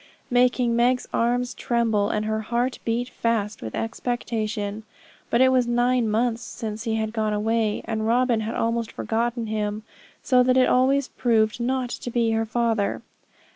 making 0.31 0.75
Meg's 0.75 1.05
arms 1.13 1.53
tremble, 1.53 2.09
and 2.09 2.25
her 2.25 2.41
heart 2.41 2.79
beat 2.83 3.07
fast 3.07 3.61
with 3.61 3.75
expectation. 3.75 4.81
But 5.29 5.41
it 5.41 5.49
was 5.49 5.67
nine 5.67 6.09
months 6.09 6.41
since 6.41 6.85
he 6.85 6.95
had 6.95 7.13
gone 7.13 7.33
away, 7.33 7.83
and 7.85 8.07
Robin 8.07 8.39
had 8.39 8.55
almost 8.55 8.91
forgotten 8.91 9.45
him, 9.45 9.83
so 10.23 10.41
that 10.41 10.57
it 10.57 10.67
always 10.67 11.09
proved 11.09 11.59
not 11.59 11.91
to 11.91 12.09
be 12.09 12.31
her 12.31 12.47
father. 12.47 13.03